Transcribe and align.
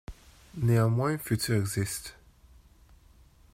Néanmoins 0.55 1.11
un 1.11 1.17
futur 1.19 1.57
existe. 1.57 2.15